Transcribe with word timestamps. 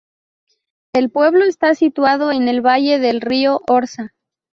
El 0.95 1.11
pueblo 1.11 1.43
está 1.45 1.75
situado 1.75 2.31
en 2.31 2.47
el 2.47 2.65
Valle 2.65 2.97
del 2.97 3.21
río 3.21 3.61
Orza. 3.67 4.15